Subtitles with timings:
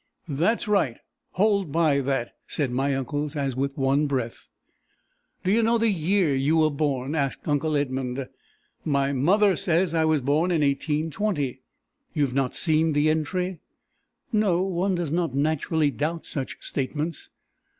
[0.27, 0.97] "That's right.
[1.33, 4.47] Hold by that!" said my uncles, as with one breath.
[5.43, 8.27] "Do you know the year you were born?" asked uncle Edmund.
[8.83, 11.61] "My mother says I was born in 1820."
[12.15, 13.59] "You have not seen the entry?"
[14.33, 14.63] "No.
[14.63, 17.29] One does not naturally doubt such statements."